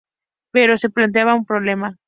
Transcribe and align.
Pero 0.49 0.77
se 0.79 0.89
planteaba 0.89 1.35
un 1.35 1.45
problema. 1.45 1.99